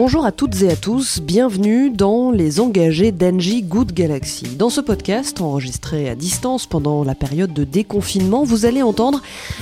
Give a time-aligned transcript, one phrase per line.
[0.00, 4.54] Bonjour à toutes et à tous, bienvenue dans Les engagés d'Engie Good Galaxy.
[4.54, 9.20] Dans ce podcast, enregistré à distance pendant la période de déconfinement, vous allez entendre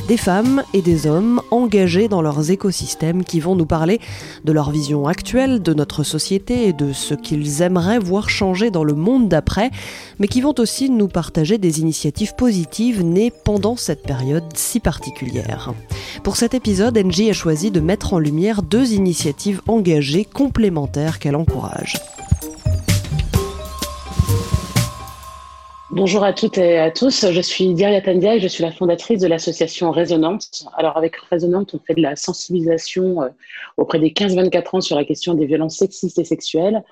[0.08, 3.98] des femmes et des hommes engagés dans leurs écosystèmes qui vont nous parler
[4.44, 8.84] de leur vision actuelle de notre société et de ce qu'ils aimeraient voir changer dans
[8.84, 9.70] le monde d'après,
[10.18, 15.72] mais qui vont aussi nous partager des initiatives positives nées pendant cette période si particulière.
[16.22, 21.36] Pour cet épisode, Engie a choisi de mettre en lumière deux initiatives engagées complémentaires qu'elle
[21.36, 21.94] encourage.
[25.96, 29.18] Bonjour à toutes et à tous, je suis Diria Tandia et je suis la fondatrice
[29.18, 30.66] de l'association Résonante.
[30.76, 33.28] Alors avec Résonante, on fait de la sensibilisation euh,
[33.78, 36.82] auprès des 15-24 ans sur la question des violences sexistes et sexuelles.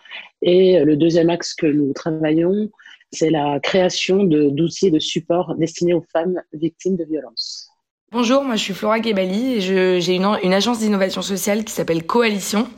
[0.40, 2.70] Et le deuxième axe que nous travaillons,
[3.12, 7.68] c'est la création d'outils et de supports destinés aux femmes victimes de violences.
[8.10, 12.06] Bonjour, moi je suis Flora Gebali et j'ai une, une, agence d'innovation sociale qui s'appelle
[12.06, 12.68] Coalition.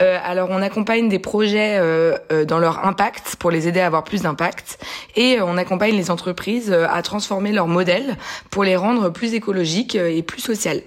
[0.00, 3.86] Euh, alors on accompagne des projets euh, euh, dans leur impact pour les aider à
[3.86, 4.78] avoir plus d'impact
[5.16, 8.16] et on accompagne les entreprises à transformer leur modèle
[8.50, 10.82] pour les rendre plus écologiques et plus sociales.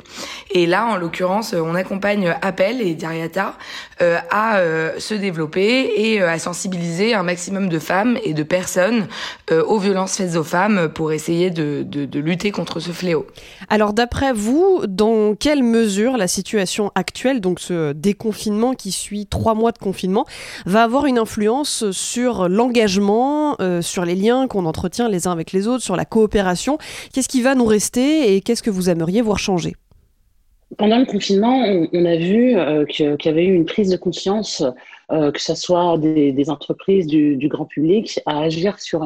[0.51, 3.55] Et là en l'occurrence on accompagne Appel et Dariata
[3.99, 4.59] à
[4.97, 9.07] se développer et à sensibiliser un maximum de femmes et de personnes
[9.51, 13.27] aux violences faites aux femmes pour essayer de, de lutter contre ce fléau.
[13.69, 19.55] Alors d'après vous, dans quelle mesure la situation actuelle, donc ce déconfinement qui suit trois
[19.55, 20.25] mois de confinement,
[20.65, 25.51] va avoir une influence sur l'engagement, euh, sur les liens qu'on entretient les uns avec
[25.51, 26.77] les autres, sur la coopération.
[27.13, 29.75] Qu'est-ce qui va nous rester et qu'est-ce que vous aimeriez voir changer?
[30.77, 34.63] Pendant le confinement, on, a vu euh, qu'il y avait eu une prise de conscience,
[35.11, 39.05] euh, que ce soit des, entreprises, du, grand public, à agir sur,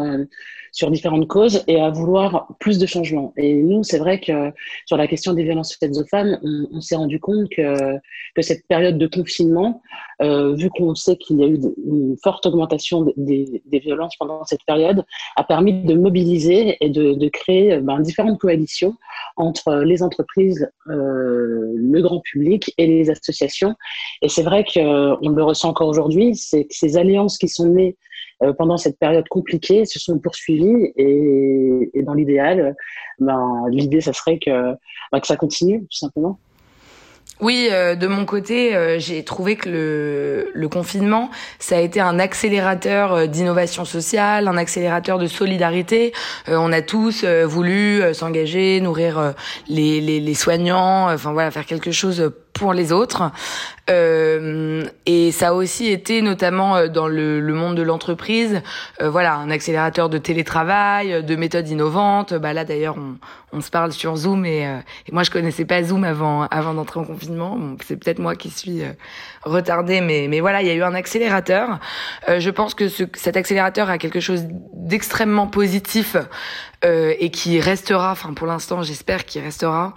[0.76, 3.34] sur différentes causes et à vouloir plus de changements.
[3.38, 4.52] Et nous, c'est vrai que
[4.86, 7.96] sur la question des violences faites aux femmes, on, s'est rendu compte que,
[8.36, 9.82] que cette période de confinement,
[10.22, 14.44] euh, vu qu'on sait qu'il y a eu une forte augmentation des, des, violences pendant
[14.44, 15.06] cette période,
[15.38, 18.96] a permis de mobiliser et de, créer ben, différentes coalitions
[19.38, 23.76] entre les entreprises, euh, le grand public et les associations.
[24.22, 27.96] Et c'est vrai qu'on le ressent encore aujourd'hui, c'est que ces alliances qui sont nées
[28.44, 32.76] euh, pendant cette période compliquée se sont poursuivis et, dans l'idéal,
[33.20, 34.74] ben, l'idée, ça serait que,
[35.12, 36.38] ben, que ça continue, tout simplement.
[37.40, 41.30] Oui, euh, de mon côté, euh, j'ai trouvé que le, confinement,
[41.60, 46.12] ça a été un accélérateur d'innovation sociale, un accélérateur de solidarité.
[46.48, 49.34] on a tous voulu s'engager, nourrir
[49.70, 53.32] les, soignants, faire quelque chose pour les autres.
[53.90, 58.64] Euh, et ça a aussi été notamment euh, dans le, le monde de l'entreprise,
[59.00, 62.34] euh, voilà, un accélérateur de télétravail, de méthodes innovantes.
[62.34, 63.18] Bah là d'ailleurs, on,
[63.56, 67.00] on, se parle sur Zoom et, et, moi je connaissais pas Zoom avant avant d'entrer
[67.00, 67.58] en confinement.
[67.58, 68.82] Bon, c'est peut-être moi qui suis
[69.44, 71.80] retardée, mais mais voilà, il y a eu un accélérateur.
[72.28, 76.18] je pense que ce, cet accélérateur a quelque chose d'extrêmement positif
[76.84, 78.12] et qui restera.
[78.12, 79.96] Enfin, pour l'instant, j'espère qu'il restera,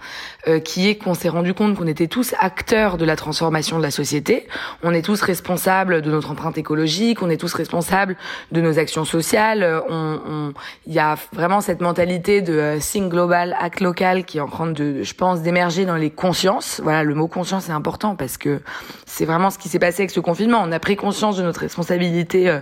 [0.63, 3.91] qui est qu'on s'est rendu compte qu'on était tous acteurs de la transformation de la
[3.91, 4.47] société.
[4.83, 8.15] On est tous responsables de notre empreinte écologique, on est tous responsables
[8.51, 9.81] de nos actions sociales.
[9.89, 10.53] On,
[10.85, 14.47] il y a vraiment cette mentalité de euh, think global, act local qui est en
[14.47, 16.79] train de, je pense, d'émerger dans les consciences.
[16.83, 18.61] Voilà, le mot conscience est important parce que
[19.05, 20.61] c'est vraiment ce qui s'est passé avec ce confinement.
[20.63, 22.59] On a pris conscience de notre responsabilité euh,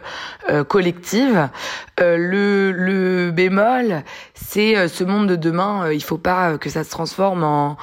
[0.49, 1.49] euh, collective.
[1.99, 5.91] le, le bémol, c'est ce monde de demain.
[5.91, 7.77] il faut pas que ça se transforme en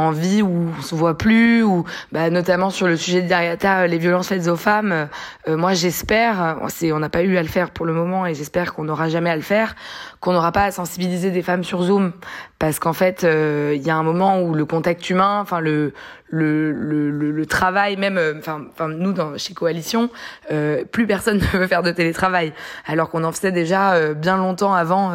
[0.00, 3.86] en vie où on se voit plus ou bah, notamment sur le sujet de Dariata
[3.86, 5.08] les violences faites aux femmes
[5.48, 8.34] euh, moi j'espère c'est on n'a pas eu à le faire pour le moment et
[8.34, 9.74] j'espère qu'on n'aura jamais à le faire
[10.20, 12.12] qu'on n'aura pas à sensibiliser des femmes sur Zoom.
[12.58, 15.94] Parce qu'en fait euh, il y a un moment où le contact humain enfin le
[16.30, 20.10] le, le, le, travail même euh, enfin enfin nous dans chez coalition
[20.52, 22.52] euh, plus personne ne veut faire de télétravail
[22.86, 25.12] alors qu'on en faisait déjà euh, bien longtemps avant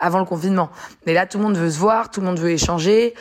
[0.00, 0.70] avant le confinement.
[1.06, 3.14] Mais là tout le monde veut se voir tout le monde veut échanger.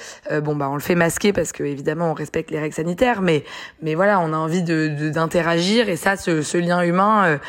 [0.44, 3.44] Bon bah on le fait masquer parce que évidemment on respecte les règles sanitaires mais
[3.82, 5.90] mais voilà on a envie de d'interagir.
[5.90, 7.40] Et ça ce, ce lien humain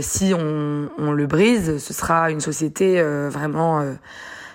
[0.00, 3.78] si on, on le brise ce sera une société vraiment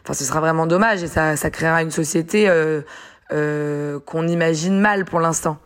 [0.04, 1.04] enfin ce sera vraiment dommage.
[1.04, 2.82] Et ça ça créera une société euh,
[3.30, 5.60] qu'on imagine mal pour l'instant.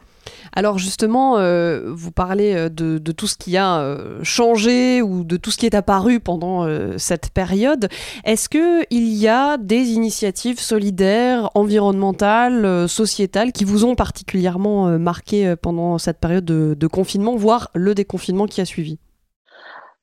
[0.56, 5.52] Alors justement, euh, vous parlez euh, de, tout ce qui a changé ou de tout
[5.52, 6.68] ce qui est apparu pendant
[6.98, 7.90] cette période.
[8.24, 15.98] Est-ce qu'il y a des initiatives solidaires, environnementales, sociétales qui vous ont particulièrement marqué pendant
[15.98, 18.98] cette période de, confinement, voire le déconfinement qui a suivi?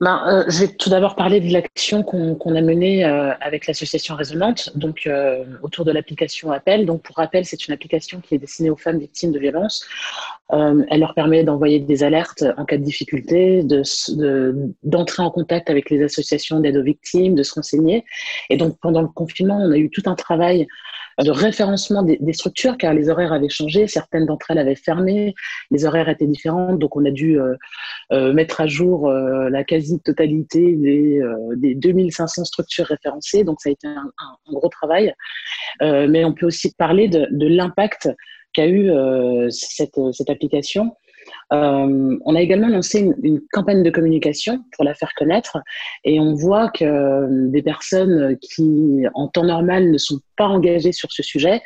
[0.01, 4.15] Ben, euh, Je vais tout d'abord parler de l'action qu'on a menée euh, avec l'association
[4.15, 6.87] Résonante, donc euh, autour de l'application Appel.
[6.87, 9.87] Donc, pour rappel, c'est une application qui est destinée aux femmes victimes de violences.
[10.51, 13.63] elle leur permet d'envoyer des alertes en cas de difficulté,
[14.83, 18.05] d'entrer en contact avec les associations d'aide aux victimes, de se renseigner.
[18.49, 20.67] Et donc, pendant le confinement, on a eu tout un travail
[21.23, 25.35] de référencement des, structures, car les horaires avaient changé, certaines d'entre elles avaient fermé,
[25.71, 27.55] les horaires étaient différents, donc on a dû euh,
[28.13, 31.21] euh, mettre à jour euh, la quasi-totalité des,
[31.57, 34.11] des 2500 structures référencées, donc ça a été un,
[34.53, 35.15] gros travail.
[35.81, 38.09] mais on peut aussi parler de, de l'impact
[38.53, 38.91] qu'a eu
[39.51, 40.93] cette, cette application
[41.53, 45.59] euh, on a également lancé une, campagne de communication pour la faire connaître
[46.05, 50.93] et on voit que euh, des personnes qui, en temps normal, ne sont pas engagées
[50.93, 51.61] sur ce sujet,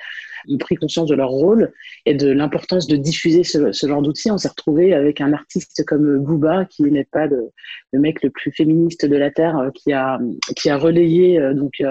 [0.49, 1.73] ont pris conscience de leur rôle
[2.07, 4.31] et de l'importance de diffuser ce, genre d'outils.
[4.31, 7.51] On s'est retrouvé avec un artiste comme Booba, qui n'est pas le,
[7.93, 10.19] mec le plus féministe de la Terre, euh, qui a,
[10.57, 11.83] qui a relayé donc,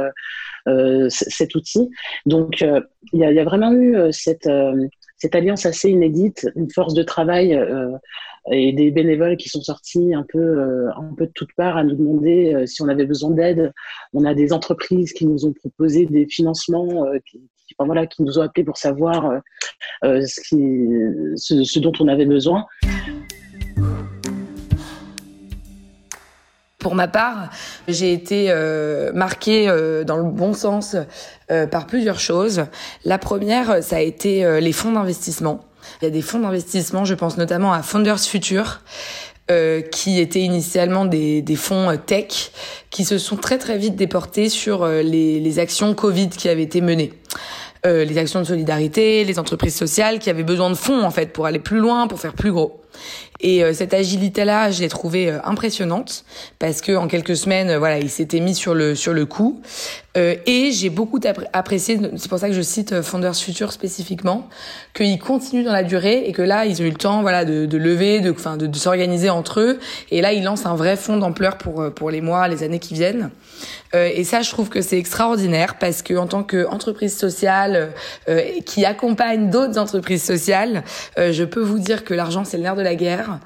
[1.09, 1.89] cet outil.
[2.25, 4.47] Donc, il y, a, vraiment eu cette,
[5.23, 7.91] cette alliance assez inédite, une force de travail euh,
[8.51, 11.85] et des bénévoles qui sont sortis un peu, euh, un peu de toutes parts à
[11.85, 13.71] nous demander euh, si on avait besoin d'aide.
[14.11, 17.39] On a des entreprises qui nous ont proposé des financements, qui,
[17.79, 19.39] voilà, qui nous ont appelés pour savoir
[20.03, 22.65] ce, dont on avait besoin.
[26.83, 27.49] Pour ma part,
[27.87, 30.97] j'ai été euh, marquée euh, dans le bon sens
[31.49, 32.65] euh, par plusieurs choses.
[33.05, 35.61] La première, ça a été les fonds d'investissement.
[36.01, 38.81] Il y a des fonds d'investissement, je pense notamment à Founders Future,
[39.91, 42.51] qui étaient initialement des, fonds tech,
[42.89, 46.81] qui se sont très très vite déportés sur les, les actions Covid qui avaient été
[46.81, 47.13] menées.
[47.85, 51.45] les actions de solidarité, les entreprises sociales qui avaient besoin de fonds en fait pour
[51.45, 52.82] aller plus loin, pour faire plus gros.
[53.43, 56.23] Et euh, cette agilité-là, je l'ai trouvée euh, impressionnante
[56.59, 59.61] parce que en quelques semaines, euh, voilà, il s'était mis sur le sur le coup.
[60.15, 61.19] et j'ai beaucoup
[61.53, 64.47] apprécié, c'est pour ça que je cite Founders Future spécifiquement,
[64.93, 67.65] qu'ils continuent dans la durée et que là, ils ont eu le temps, voilà, de,
[67.65, 69.79] de lever, de, enfin, de, s'organiser entre eux.
[70.11, 72.93] Et là, ils lancent un vrai fonds d'ampleur pour pour les mois, les années qui
[72.93, 73.31] viennent.
[73.95, 77.91] et ça, je trouve que c'est extraordinaire parce que en tant qu'entreprise sociale
[78.67, 80.83] qui accompagne d'autres entreprises sociales,
[81.17, 83.39] je peux vous dire que l'argent c'est le nerf de la guerre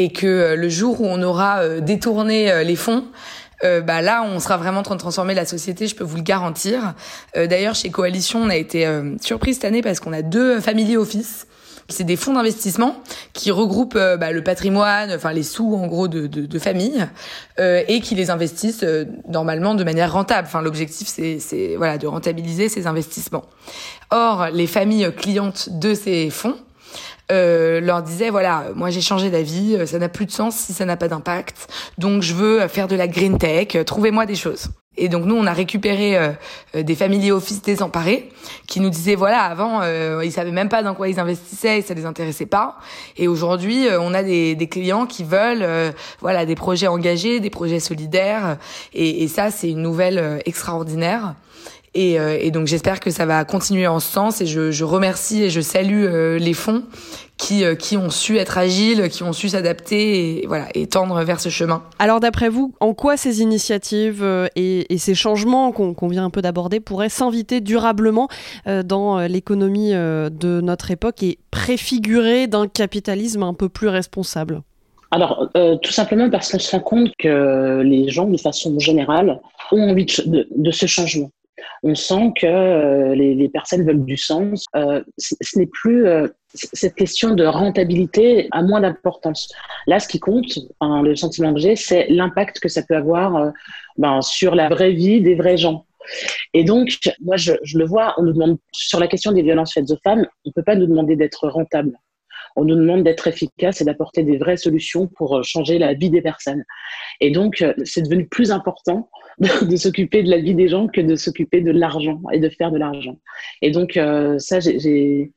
[0.00, 3.04] et que euh, le jour où on aura euh, détourné euh, les fonds,
[3.62, 6.22] bah là, on sera vraiment en train de transformer la société, je peux vous le
[6.22, 6.94] garantir.
[7.36, 8.88] D'ailleurs, chez Coalition, on a été
[9.20, 11.46] surpris cette année parce qu'on a deux family office.
[11.90, 12.96] C'est des fonds d'investissement
[13.34, 17.06] qui regroupent bah, le patrimoine, enfin les sous en gros de, de, de familles,
[17.58, 18.86] et qui les investissent
[19.28, 20.48] normalement de manière rentable.
[20.48, 23.44] Enfin, l'objectif c'est voilà de rentabiliser ces investissements.
[24.10, 26.56] Or, les familles clientes de ces fonds
[27.30, 30.72] euh, leur disait voilà, moi j'ai changé d'avis, euh, ça n'a plus de sens si
[30.72, 31.68] ça n'a pas d'impact,
[31.98, 34.68] donc je veux faire de la green tech, euh, trouvez-moi des choses.
[34.96, 36.18] Et donc nous, on a récupéré
[36.74, 38.28] des familles office désemparés
[38.66, 39.80] qui nous disaient voilà, avant
[40.20, 42.76] ils savaient même pas dans quoi ils investissaient et ça les intéressait pas.
[43.16, 47.80] Et aujourd'hui, on a des, des, clients qui veulent voilà des projets engagés, des projets
[47.80, 48.58] solidaires.
[48.92, 51.34] Et, et ça, c'est une nouvelle extraordinaire.
[51.94, 54.40] Et, euh, et, donc j'espère que ça va continuer en ce sens.
[54.40, 56.84] Et je, je remercie et je salue euh, les fonds
[57.36, 61.20] qui, euh, qui ont su être agiles, qui ont su s'adapter et, voilà, et tendre
[61.24, 61.82] vers ce chemin.
[61.98, 66.42] Alors d'après vous, en quoi ces initiatives et, et ces changements qu'on vient un peu
[66.42, 68.28] d'aborder pourraient s'inviter durablement
[68.84, 74.62] dans l'économie de notre époque et préfigurer d'un capitalisme un peu plus responsable?
[75.10, 75.48] Alors,
[75.82, 79.40] tout simplement parce qu'on se rend compte que les gens, de façon générale,
[79.72, 81.30] ont envie de, de ce changement
[81.82, 84.64] on sent que euh, les, personnes veulent du sens.
[84.76, 89.52] Euh, ce n'est plus euh, cette question de rentabilité a moins d'importance.
[89.86, 93.52] Là, ce qui compte, le sentiment que j'ai, c'est l'impact que ça peut avoir
[93.98, 95.86] ben, sur la vraie vie des vrais gens.
[96.54, 99.90] Et donc, moi, je, le vois, on nous demande sur la question des violences faites
[99.90, 101.92] aux femmes, on ne peut pas nous demander d'être rentable.
[102.56, 106.20] On nous demande d'être efficace et d'apporter des vraies solutions pour changer la vie des
[106.20, 106.64] personnes.
[107.20, 109.08] Et donc, c'est devenu plus important
[109.38, 112.70] de, s'occuper de la vie des gens que de s'occuper de l'argent et de faire
[112.70, 113.18] de l'argent.
[113.62, 115.32] Et donc, euh, ça, j'ai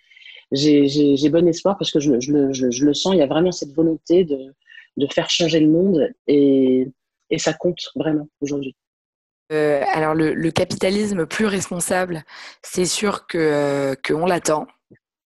[0.52, 4.24] bon espoir parce que je, je, je, le sens, il y a vraiment cette volonté
[4.24, 4.54] de,
[4.98, 6.88] de faire changer le monde et,
[7.30, 8.76] et ça compte vraiment aujourd'hui.
[9.52, 12.24] Euh, alors le, capitalisme plus responsable,
[12.62, 14.68] c'est sûr que euh, qu'on l'attend,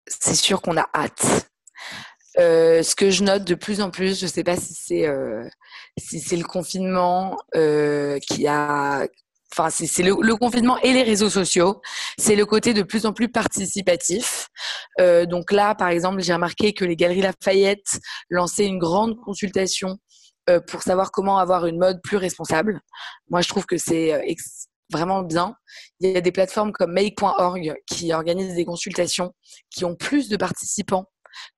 [0.07, 1.49] c'est sûr qu'on a hâte.
[2.39, 5.07] Euh, ce que je note de plus en plus, je ne sais pas si c'est
[5.07, 5.47] euh,
[5.97, 9.07] si c'est le confinement euh, qui a,
[9.51, 11.81] enfin c'est le, le, confinement et les réseaux sociaux,
[12.19, 14.49] c'est le côté de plus en plus participatif.
[14.99, 19.97] Euh, donc là, par exemple, j'ai remarqué que les Galeries Lafayette lançaient une grande consultation
[20.67, 22.79] pour savoir comment avoir une mode plus responsable.
[23.29, 24.13] Moi, je trouve que c'est
[24.91, 25.55] vraiment bien.
[25.99, 29.33] Il y a des plateformes comme make.org qui organisent des consultations
[29.69, 31.05] qui ont plus de participants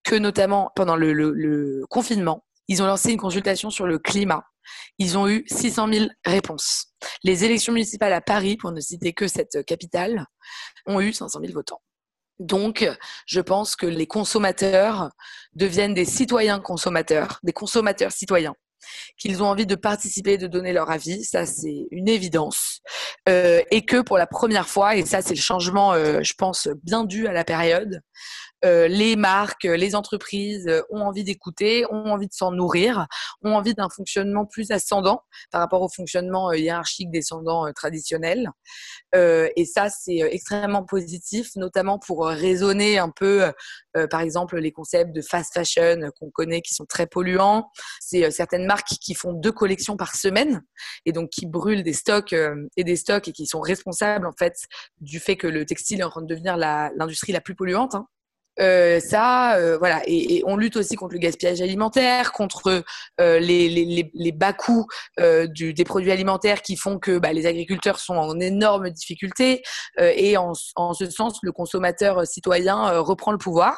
[0.04, 2.44] que notamment pendant le, confinement.
[2.68, 4.44] Ils ont lancé une consultation sur le climat.
[5.00, 6.94] Ils ont eu 600 000 réponses.
[7.24, 10.26] Les élections municipales à Paris, pour ne citer que cette capitale,
[10.86, 11.82] ont eu 500 000 votants.
[12.40, 12.88] Donc,
[13.26, 15.10] je pense que les consommateurs
[15.54, 18.54] deviennent des citoyens consommateurs, des consommateurs citoyens
[19.18, 22.82] qu'ils ont envie de participer, de donner leur avis, ça c'est une évidence,
[23.28, 26.68] euh, et que pour la première fois, et ça c'est le changement, euh, je pense,
[26.84, 28.02] bien dû à la période,
[28.63, 33.08] les marques, les entreprises ont envie d'écouter, ont envie de s'en nourrir,
[33.44, 38.50] ont envie d'un fonctionnement plus ascendant par rapport au fonctionnement hiérarchique descendant traditionnel.
[39.13, 43.51] et ça, c'est extrêmement positif, notamment pour raisonner un peu,
[44.10, 47.70] par exemple, les concepts de fast fashion qu'on connaît qui sont très polluants.
[48.00, 50.63] C'est certaines marques qui font deux collections par semaine
[51.06, 52.36] et donc qui brûlent des stocks
[52.78, 54.56] et des stocks et qui sont responsables en fait
[55.01, 57.96] du fait que le textile est en train de devenir l'industrie la, plus polluante.
[57.96, 58.08] Hein.
[58.60, 60.01] Euh, ça, euh, voilà.
[60.06, 62.84] Et, on lutte aussi contre le gaspillage alimentaire, contre
[63.20, 64.86] euh, les, les, les, bas coûts
[65.50, 69.62] du, des produits alimentaires qui font que bah, les agriculteurs sont en énorme difficulté.
[70.00, 73.78] et en, en, ce sens, le consommateur citoyen reprend le pouvoir.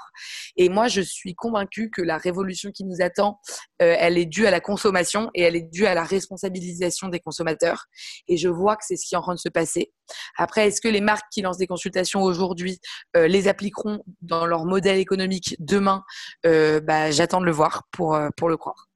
[0.55, 3.39] Et moi, je suis convaincue que la révolution qui nous attend,
[3.81, 7.85] elle est due à la consommation et elle est due à la responsabilisation des consommateurs.
[8.27, 9.91] Et je vois que c'est ce qui est en train de se passer.
[10.37, 12.79] Après, est-ce que les marques qui lancent des consultations aujourd'hui
[13.15, 16.03] les appliqueront dans leur modèle économique demain,
[16.45, 18.87] euh, bah, j'attends de le voir pour, euh, pour le croire.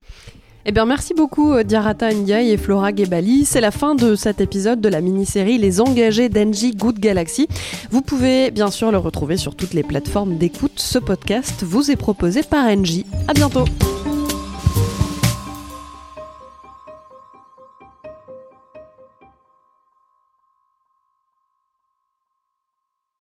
[0.67, 3.45] Eh bien, merci beaucoup euh, Diarata Ndiaye et Flora Gebali.
[3.45, 7.47] C'est la fin de cet épisode de la mini-série Les engagés d'Engie Good Galaxy.
[7.91, 10.79] Vous pouvez bien sûr le retrouver sur toutes les plateformes d'écoute.
[10.79, 13.05] Ce podcast vous est proposé par Engie.
[13.27, 13.65] À bientôt.